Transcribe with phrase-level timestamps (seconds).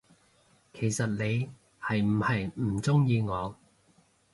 [0.73, 3.55] 其實你係唔係唔鍾意我，？